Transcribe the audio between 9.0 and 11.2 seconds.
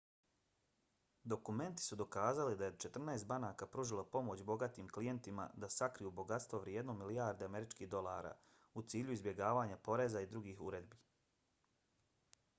izbjegavanja poreza i drugih uredbi